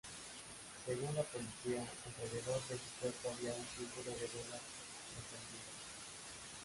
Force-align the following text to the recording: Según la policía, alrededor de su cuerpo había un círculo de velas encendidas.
Según 0.83 1.13
la 1.13 1.21
policía, 1.21 1.79
alrededor 2.07 2.59
de 2.67 2.73
su 2.73 2.99
cuerpo 3.01 3.29
había 3.37 3.53
un 3.53 3.65
círculo 3.77 4.09
de 4.09 4.21
velas 4.25 4.61
encendidas. 5.15 5.79